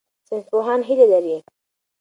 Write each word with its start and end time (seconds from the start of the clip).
ساینسپوهان 0.27 0.79
هیله 0.89 1.05
لري. 1.11 1.37